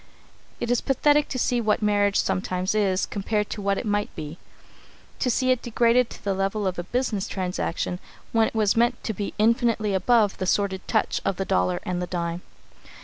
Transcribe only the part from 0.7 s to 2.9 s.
is pathetic to see what marriage sometimes